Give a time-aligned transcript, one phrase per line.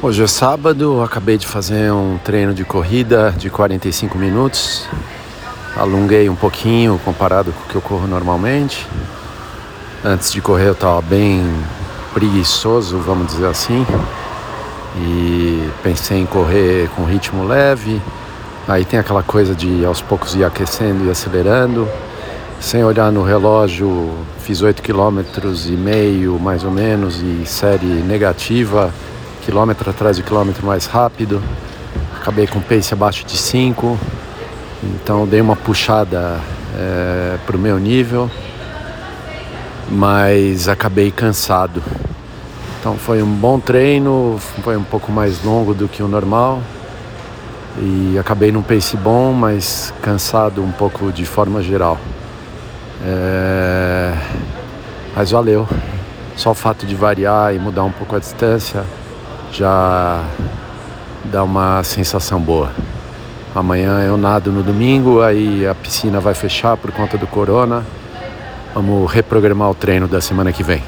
[0.00, 4.86] Hoje é sábado, acabei de fazer um treino de corrida de 45 minutos.
[5.76, 8.86] Alonguei um pouquinho comparado com o que eu corro normalmente.
[10.04, 11.44] Antes de correr eu estava bem
[12.14, 13.84] preguiçoso, vamos dizer assim.
[14.98, 18.00] E pensei em correr com ritmo leve.
[18.68, 21.88] Aí tem aquela coisa de aos poucos ir aquecendo e acelerando.
[22.60, 25.24] Sem olhar no relógio, fiz 8 km
[25.66, 28.94] e meio mais ou menos e série negativa
[29.48, 31.42] quilômetro atrás de quilômetro mais rápido.
[32.20, 33.98] Acabei com pace abaixo de 5,
[34.82, 36.38] então dei uma puxada
[36.76, 38.30] é, para o meu nível,
[39.88, 41.82] mas acabei cansado.
[42.78, 46.60] Então foi um bom treino, foi um pouco mais longo do que o normal
[47.78, 51.96] e acabei num pace bom, mas cansado um pouco de forma geral.
[53.02, 54.12] É...
[55.16, 55.66] Mas valeu.
[56.36, 58.84] Só o fato de variar e mudar um pouco a distância
[59.52, 60.24] já
[61.24, 62.70] dá uma sensação boa.
[63.54, 67.84] Amanhã eu nado no domingo, aí a piscina vai fechar por conta do corona.
[68.74, 70.82] Vamos reprogramar o treino da semana que vem.